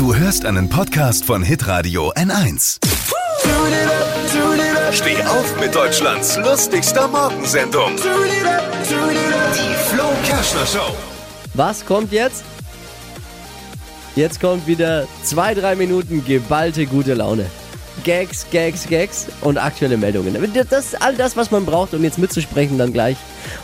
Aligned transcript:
Du 0.00 0.14
hörst 0.14 0.46
einen 0.46 0.70
Podcast 0.70 1.26
von 1.26 1.42
Hitradio 1.42 2.10
N1. 2.14 2.78
Steh 4.92 5.22
auf 5.24 5.60
mit 5.60 5.74
Deutschlands 5.74 6.38
lustigster 6.38 7.06
Morgensendung. 7.06 7.96
Die 7.96 9.74
Flo 9.90 10.04
Kerschner 10.24 10.64
Show. 10.64 10.96
Was 11.52 11.84
kommt 11.84 12.12
jetzt? 12.12 12.44
Jetzt 14.16 14.40
kommt 14.40 14.66
wieder 14.66 15.06
zwei, 15.22 15.52
drei 15.52 15.76
Minuten 15.76 16.24
geballte 16.24 16.86
gute 16.86 17.12
Laune. 17.12 17.44
Gags, 18.02 18.46
Gags, 18.50 18.88
Gags 18.88 19.26
und 19.42 19.58
aktuelle 19.58 19.98
Meldungen. 19.98 20.34
Das 20.70 20.86
ist 20.86 21.02
all 21.02 21.14
das, 21.14 21.36
was 21.36 21.50
man 21.50 21.66
braucht, 21.66 21.92
um 21.92 22.02
jetzt 22.02 22.16
mitzusprechen, 22.16 22.78
dann 22.78 22.94
gleich 22.94 23.18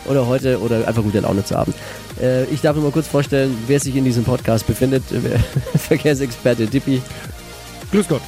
oder 0.05 0.27
heute 0.27 0.61
oder 0.61 0.87
einfach 0.87 1.01
gute 1.01 1.21
Laune 1.21 1.43
zu 1.43 1.57
haben. 1.57 1.73
Äh, 2.21 2.45
ich 2.45 2.61
darf 2.61 2.75
nur 2.75 2.85
mal 2.85 2.91
kurz 2.91 3.07
vorstellen, 3.07 3.55
wer 3.67 3.79
sich 3.79 3.95
in 3.95 4.05
diesem 4.05 4.23
Podcast 4.23 4.67
befindet. 4.67 5.03
Verkehrsexperte 5.75 6.67
Dippi. 6.67 7.01
Grüß 7.91 8.07
Gott. 8.07 8.21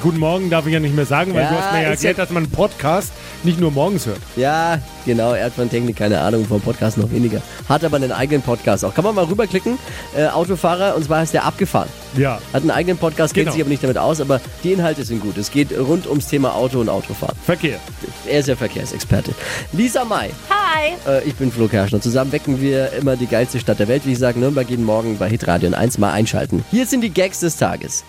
Guten 0.00 0.18
Morgen 0.18 0.50
darf 0.50 0.66
ich 0.66 0.72
ja 0.74 0.80
nicht 0.80 0.94
mehr 0.94 1.06
sagen, 1.06 1.34
weil 1.34 1.42
Ja, 1.42 1.50
du 1.50 1.56
hast 1.56 1.72
mir 1.72 1.82
ja 1.82 1.88
erklärt, 1.88 2.18
dass 2.18 2.30
man 2.30 2.44
einen 2.44 2.52
Podcast 2.52 3.12
nicht 3.42 3.58
nur 3.58 3.70
morgens 3.70 4.06
hört. 4.06 4.20
Ja, 4.36 4.78
genau, 5.06 5.32
er 5.32 5.46
hat 5.46 5.54
von 5.54 5.70
Technik 5.70 5.96
keine 5.96 6.20
Ahnung, 6.20 6.44
vom 6.46 6.60
Podcast 6.60 6.98
noch 6.98 7.10
weniger. 7.10 7.40
Hat 7.68 7.82
aber 7.82 7.96
einen 7.96 8.12
eigenen 8.12 8.42
Podcast 8.42 8.84
auch. 8.84 8.94
Kann 8.94 9.04
man 9.04 9.14
mal 9.14 9.24
rüberklicken. 9.24 9.78
Äh, 10.14 10.26
Autofahrer, 10.26 10.94
und 10.96 11.04
zwar 11.04 11.20
heißt 11.20 11.32
der 11.32 11.44
Abgefahren. 11.44 11.88
Ja. 12.16 12.40
Hat 12.52 12.62
einen 12.62 12.70
eigenen 12.70 12.98
Podcast, 12.98 13.34
kennt 13.34 13.44
Genau. 13.46 13.52
sich 13.54 13.62
aber 13.62 13.70
nicht 13.70 13.82
damit 13.82 13.98
aus, 13.98 14.20
aber 14.20 14.40
die 14.64 14.72
Inhalte 14.72 15.04
sind 15.04 15.20
gut. 15.20 15.36
Es 15.38 15.50
geht 15.50 15.76
rund 15.78 16.06
ums 16.06 16.26
Thema 16.26 16.54
Auto 16.54 16.80
und 16.80 16.88
Autofahren. 16.88 17.36
Verkehr. 17.44 17.78
Er 18.26 18.40
ist 18.40 18.48
ja 18.48 18.56
Verkehrsexperte. 18.56 19.32
Lisa 19.72 20.04
May, 20.04 20.30
Hi. 20.48 20.92
äh, 21.08 21.24
ich 21.28 21.34
bin 21.34 21.50
Flo 21.52 21.68
Kerschner. 21.68 22.00
Zusammen 22.00 22.32
wecken 22.32 22.60
wir 22.60 22.92
immer 22.92 23.16
die 23.16 23.26
geilste 23.26 23.60
Stadt 23.60 23.78
der 23.78 23.88
Welt. 23.88 24.02
Wie 24.06 24.12
ich 24.12 24.18
sage, 24.18 24.38
Nürnberg 24.40 24.68
jeden 24.68 24.84
Morgen 24.84 25.18
bei 25.18 25.28
Hitradio 25.28 25.68
und 25.68 25.74
1 25.74 25.98
mal 25.98 26.12
einschalten. 26.12 26.64
Hier 26.70 26.86
sind 26.86 27.02
die 27.02 27.10
Gags 27.10 27.40
des 27.40 27.56
Tages. 27.56 28.04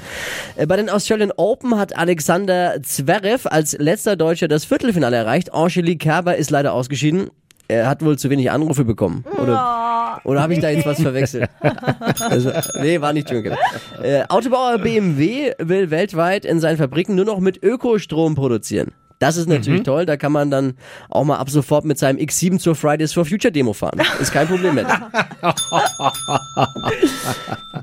Äh, 0.55 0.65
bei 0.65 0.75
den 0.77 0.89
Australian 0.89 1.31
Open 1.37 1.77
hat 1.77 1.95
Alexander 1.95 2.81
Zverev 2.83 3.47
als 3.49 3.77
letzter 3.77 4.15
Deutscher 4.15 4.47
das 4.47 4.65
Viertelfinale 4.65 5.15
erreicht. 5.17 5.53
Angelique 5.53 5.99
Kerber 5.99 6.35
ist 6.37 6.49
leider 6.49 6.73
ausgeschieden. 6.73 7.29
Er 7.67 7.87
hat 7.87 8.03
wohl 8.03 8.17
zu 8.19 8.29
wenig 8.29 8.51
Anrufe 8.51 8.83
bekommen. 8.83 9.23
Oder, 9.41 9.53
oder 10.23 10.41
habe 10.41 10.53
ich 10.53 10.59
da 10.59 10.69
jetzt 10.69 10.85
was 10.85 11.01
verwechselt? 11.01 11.49
Also, 12.19 12.51
nee, 12.79 13.01
war 13.01 13.13
nicht 13.13 13.29
schön. 13.29 13.45
Äh, 14.01 14.23
Autobauer 14.29 14.77
BMW 14.77 15.53
will 15.59 15.89
weltweit 15.91 16.45
in 16.45 16.59
seinen 16.59 16.77
Fabriken 16.77 17.15
nur 17.15 17.25
noch 17.25 17.39
mit 17.39 17.61
Ökostrom 17.63 18.35
produzieren. 18.35 18.91
Das 19.21 19.37
ist 19.37 19.47
natürlich 19.47 19.83
toll, 19.83 20.07
da 20.07 20.17
kann 20.17 20.31
man 20.31 20.49
dann 20.49 20.73
auch 21.09 21.23
mal 21.23 21.37
ab 21.37 21.47
sofort 21.51 21.85
mit 21.85 21.99
seinem 21.99 22.17
X7 22.17 22.57
zur 22.57 22.73
Fridays 22.73 23.13
for 23.13 23.23
Future 23.23 23.51
Demo 23.51 23.71
fahren. 23.71 24.01
Ist 24.19 24.31
kein 24.31 24.47
Problem 24.47 24.73
mehr. 24.73 25.11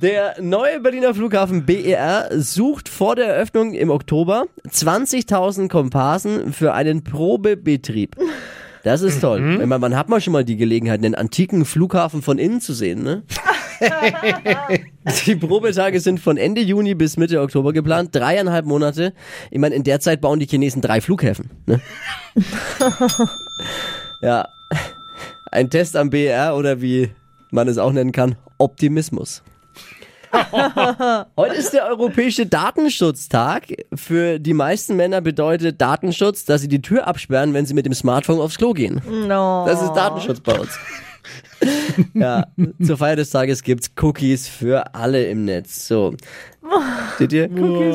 Der 0.03 0.35
neue 0.41 0.81
Berliner 0.81 1.15
Flughafen 1.15 1.65
BER 1.65 2.29
sucht 2.33 2.89
vor 2.89 3.15
der 3.15 3.27
Eröffnung 3.27 3.73
im 3.75 3.91
Oktober 3.91 4.47
20.000 4.69 5.69
Komparsen 5.69 6.53
für 6.53 6.75
einen 6.75 7.05
Probebetrieb. 7.05 8.17
Das 8.85 9.03
ist 9.03 9.21
toll. 9.21 9.59
Ich 9.61 9.67
meine, 9.67 9.83
wann 9.83 9.97
hat 9.97 10.09
man 10.09 10.21
schon 10.21 10.33
mal 10.33 10.45
die 10.45 10.57
Gelegenheit, 10.57 11.05
einen 11.05 11.15
antiken 11.15 11.65
Flughafen 11.65 12.23
von 12.23 12.39
innen 12.39 12.61
zu 12.61 12.73
sehen, 12.73 13.03
ne? 13.03 13.23
Die 15.27 15.37
Probetage 15.37 16.01
sind 16.01 16.21
von 16.21 16.37
Ende 16.37 16.61
Juni 16.61 16.95
bis 16.95 17.17
Mitte 17.17 17.41
Oktober 17.41 17.73
geplant, 17.73 18.15
dreieinhalb 18.15 18.67
Monate. 18.67 19.13
Ich 19.51 19.59
meine, 19.59 19.75
in 19.75 19.85
der 19.85 20.01
Zeit 20.01 20.21
bauen 20.21 20.41
die 20.41 20.47
Chinesen 20.47 20.83
drei 20.83 21.01
Flughäfen. 21.01 21.51
Ne? 21.67 21.81
ja, 24.21 24.49
ein 25.53 25.71
Test 25.71 25.97
am 25.97 26.11
BER 26.11 26.57
oder 26.57 26.81
wie 26.83 27.11
man 27.51 27.69
es 27.69 27.79
auch 27.79 27.93
nennen 27.93 28.13
kann, 28.13 28.37
Optimismus. 28.59 29.43
Heute 31.37 31.55
ist 31.55 31.73
der 31.73 31.87
Europäische 31.87 32.47
Datenschutztag. 32.47 33.65
Für 33.95 34.39
die 34.39 34.55
meisten 34.55 34.97
Männer 34.97 35.21
bedeutet 35.21 35.81
Datenschutz, 35.81 36.45
dass 36.45 36.61
sie 36.61 36.69
die 36.69 36.83
Tür 36.83 37.07
absperren, 37.07 37.55
wenn 37.55 37.67
sie 37.67 37.75
mit 37.75 37.87
dem 37.87 37.95
Smartphone 37.95 38.41
aufs 38.41 38.59
Klo 38.59 38.73
gehen. 38.73 39.01
No. 39.07 39.65
Das 39.67 39.83
ist 39.83 39.93
Datenschutz 39.93 40.41
bei 40.41 40.59
uns. 40.59 40.79
ja, 42.15 42.45
zur 42.83 42.97
Feier 42.97 43.17
des 43.17 43.31
Tages 43.31 43.63
gibt's 43.63 43.91
Cookies 44.01 44.49
für 44.49 44.95
alle 44.95 45.25
im 45.27 45.45
Netz. 45.45 45.87
So. 45.89 46.15
Seht 47.19 47.33
ihr? 47.33 47.51
Cookies? 47.51 47.95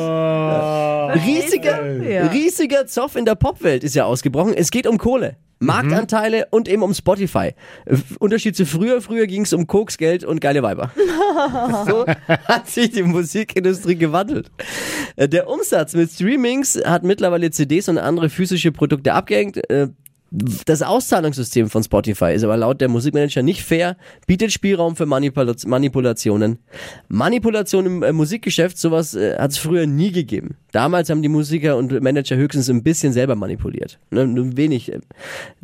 Riesiger, 1.24 2.02
Ja. 2.02 2.26
riesiger 2.28 2.86
Zoff 2.86 3.16
in 3.16 3.24
der 3.24 3.34
Popwelt 3.34 3.84
ist 3.84 3.94
ja 3.94 4.04
ausgebrochen. 4.04 4.54
Es 4.54 4.70
geht 4.70 4.86
um 4.86 4.98
Kohle. 4.98 5.36
Marktanteile 5.60 6.48
und 6.50 6.68
eben 6.68 6.82
um 6.82 6.92
Spotify. 6.92 7.54
Äh, 7.86 7.96
Unterschied 8.18 8.54
zu 8.56 8.66
früher. 8.66 9.00
Früher 9.00 9.26
ging's 9.26 9.52
um 9.52 9.66
Koks, 9.66 9.96
Geld 9.96 10.22
und 10.24 10.40
geile 10.40 10.62
Weiber. 10.62 10.90
so 11.86 12.04
hat 12.06 12.68
sich 12.68 12.90
die 12.90 13.02
Musikindustrie 13.04 13.94
gewandelt. 13.94 14.50
Äh, 15.16 15.28
Der 15.28 15.48
Umsatz 15.48 15.94
mit 15.94 16.10
Streamings 16.10 16.78
hat 16.84 17.04
mittlerweile 17.04 17.50
CDs 17.50 17.88
und 17.88 17.96
andere 17.98 18.28
physische 18.28 18.72
Produkte 18.72 19.14
abgehängt. 19.14 19.60
Das 20.36 20.82
Auszahlungssystem 20.82 21.70
von 21.70 21.84
Spotify 21.84 22.32
ist 22.34 22.42
aber 22.42 22.56
laut 22.56 22.80
der 22.80 22.88
Musikmanager 22.88 23.42
nicht 23.42 23.62
fair, 23.62 23.96
bietet 24.26 24.50
Spielraum 24.50 24.96
für 24.96 25.06
Manipula 25.06 25.54
Manipulationen. 25.64 26.58
Manipulation 27.06 27.86
im 27.86 28.02
äh, 28.02 28.12
Musikgeschäft, 28.12 28.76
sowas 28.76 29.14
äh, 29.14 29.38
hat 29.38 29.52
es 29.52 29.58
früher 29.58 29.86
nie 29.86 30.10
gegeben. 30.10 30.56
Damals 30.72 31.08
haben 31.08 31.22
die 31.22 31.28
Musiker 31.28 31.76
und 31.76 31.92
Manager 32.02 32.34
höchstens 32.34 32.68
ein 32.68 32.82
bisschen 32.82 33.12
selber 33.12 33.36
manipuliert. 33.36 34.00
Ne, 34.10 34.26
nur 34.26 34.56
wenig. 34.56 34.90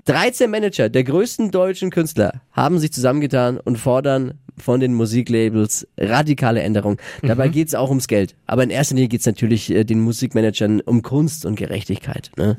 13 0.04 0.48
Manager 0.48 0.88
der 0.88 1.03
größten 1.03 1.50
deutschen 1.50 1.91
Künstler 1.91 2.41
haben 2.53 2.78
sich 2.78 2.92
zusammengetan 2.92 3.59
und 3.59 3.76
fordern 3.76 4.34
von 4.60 4.78
den 4.78 4.94
Musiklabels 4.94 5.88
radikale 5.98 6.60
Änderungen. 6.60 6.98
Dabei 7.22 7.48
geht's 7.48 7.75
auch 7.75 7.88
ums 7.88 8.06
Geld. 8.06 8.36
Aber 8.47 8.62
in 8.62 8.70
erster 8.70 8.94
Linie 8.94 9.09
geht's 9.09 9.26
natürlich 9.26 9.70
äh, 9.70 9.84
den 9.84 10.00
Musikmanagern 10.00 10.80
um 10.80 11.03
Kunst 11.03 11.44
und 11.44 11.56
Gerechtigkeit. 11.56 12.30
Ne? 12.36 12.56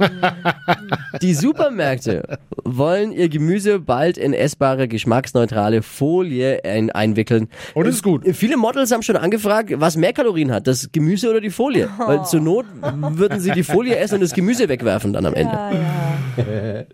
Die 1.22 1.34
Supermärkte 1.34 2.38
wollen 2.64 3.12
ihr 3.12 3.28
Gemüse 3.28 3.80
bald 3.80 4.18
in 4.18 4.32
essbare, 4.32 4.88
geschmacksneutrale 4.88 5.82
Folie 5.82 6.64
ein 6.64 6.90
einwickeln. 6.90 7.48
Oh, 7.74 7.82
das 7.82 7.96
ist 7.96 8.02
gut. 8.02 8.24
Viele 8.32 8.56
Models 8.56 8.92
haben 8.92 9.02
schon 9.02 9.16
angefragt, 9.16 9.72
was 9.76 9.96
mehr 9.96 10.12
Kalorien 10.12 10.52
hat, 10.52 10.66
das 10.66 10.90
Gemüse 10.92 11.30
oder 11.30 11.40
die 11.40 11.50
Folie. 11.50 11.88
Weil 11.98 12.24
zur 12.24 12.40
Not 12.40 12.66
würden 13.12 13.40
sie 13.40 13.50
die 13.52 13.62
Folie 13.62 13.96
essen 13.96 14.16
und 14.16 14.22
das 14.22 14.34
Gemüse 14.34 14.68
wegwerfen 14.68 15.12
dann 15.12 15.26
am 15.26 15.34
Ende. 15.34 15.52
Ja, 15.52 15.70
ja. 15.72 16.84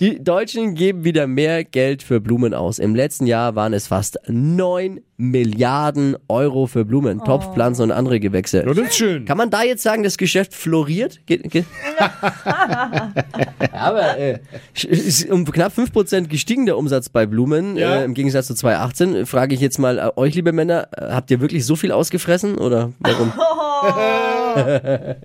Die 0.00 0.22
Deutschen 0.22 0.74
geben 0.74 1.04
wieder 1.04 1.26
mehr 1.26 1.64
Geld 1.64 2.02
für 2.02 2.20
Blumen 2.20 2.54
aus. 2.54 2.78
Im 2.78 2.94
letzten 2.94 3.26
Jahr 3.26 3.54
waren 3.54 3.72
es 3.72 3.86
fast 3.86 4.18
9 4.28 5.00
Milliarden 5.20 6.16
Euro 6.28 6.68
für 6.68 6.84
Blumen, 6.84 7.18
Topfpflanzen 7.24 7.82
und 7.82 7.90
andere 7.90 8.20
Gewächse. 8.20 8.58
Ja, 8.58 8.72
das 8.72 8.78
ist 8.78 8.96
schön. 8.96 9.24
Kann 9.24 9.36
man 9.36 9.50
da 9.50 9.64
jetzt 9.64 9.82
sagen, 9.82 10.04
das 10.04 10.16
Geschäft 10.16 10.54
floriert? 10.54 11.26
Geht, 11.26 11.50
geht? 11.50 11.64
Aber 13.72 14.16
äh, 14.16 14.38
ist 14.74 15.28
um 15.28 15.44
knapp 15.44 15.72
5% 15.76 16.28
gestiegen 16.28 16.66
der 16.66 16.78
Umsatz 16.78 17.08
bei 17.08 17.26
Blumen 17.26 17.76
Ja. 17.76 17.96
äh, 17.96 18.04
im 18.04 18.14
Gegensatz 18.14 18.46
zu 18.46 18.54
2018. 18.54 19.26
Frage 19.26 19.56
ich 19.56 19.60
jetzt 19.60 19.78
mal 19.78 19.98
äh, 19.98 20.10
euch, 20.14 20.36
liebe 20.36 20.52
Männer, 20.52 20.86
äh, 20.96 21.10
habt 21.10 21.32
ihr 21.32 21.40
wirklich 21.40 21.66
so 21.66 21.74
viel 21.74 21.90
ausgefressen 21.90 22.56
oder 22.56 22.92
warum? 23.00 23.32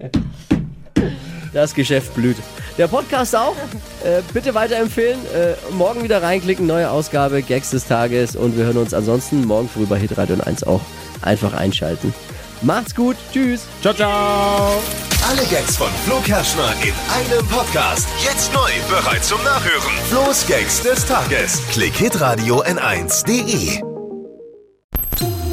Das 1.53 1.75
Geschäft 1.75 2.15
blüht. 2.15 2.37
Der 2.77 2.87
Podcast 2.87 3.35
auch. 3.35 3.55
Äh, 4.03 4.21
bitte 4.33 4.53
weiterempfehlen. 4.55 5.19
Äh, 5.33 5.53
morgen 5.73 6.03
wieder 6.03 6.23
reinklicken. 6.23 6.65
Neue 6.65 6.89
Ausgabe, 6.89 7.43
Gags 7.43 7.69
des 7.69 7.85
Tages. 7.87 8.35
Und 8.35 8.57
wir 8.57 8.65
hören 8.65 8.77
uns 8.77 8.93
ansonsten 8.93 9.45
morgen 9.45 9.69
früh 9.69 9.85
bei 9.85 9.99
Hitradio 9.99 10.37
1 10.43 10.63
auch. 10.63 10.81
Einfach 11.21 11.53
einschalten. 11.53 12.13
Macht's 12.61 12.95
gut. 12.95 13.15
Tschüss. 13.31 13.61
Ciao, 13.81 13.93
ciao. 13.93 14.81
Alle 15.29 15.43
Gags 15.45 15.77
von 15.77 15.87
Flo 16.05 16.19
Kerschner 16.21 16.73
in 16.81 16.93
einem 17.13 17.47
Podcast. 17.47 18.07
Jetzt 18.23 18.53
neu, 18.53 18.69
bereit 18.89 19.23
zum 19.23 19.41
Nachhören. 19.43 19.93
Flo's 20.09 20.45
Gags 20.47 20.81
des 20.81 21.05
Tages. 21.05 21.61
Klick 21.71 21.95
Hitradio 21.95 22.63
N1.de. 22.63 23.81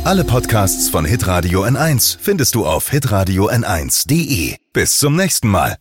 Alle 0.04 0.24
Podcasts 0.24 0.88
von 0.88 1.04
Hitradio 1.04 1.62
N1 1.64 2.16
findest 2.20 2.54
du 2.54 2.66
auf 2.66 2.90
hitradio 2.90 3.48
N1.de. 3.50 4.56
Bis 4.72 4.96
zum 4.96 5.14
nächsten 5.14 5.48
Mal. 5.48 5.76